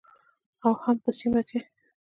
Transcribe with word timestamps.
او 0.63 0.71
هم 0.83 0.95
په 1.03 1.11
سیمه 1.19 1.41
کې 1.49 1.59